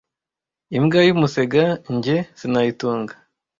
Imbwa 0.77 0.99
y'umusega 1.07 1.63
njye 1.95 2.17
sinayitunga 2.39 3.13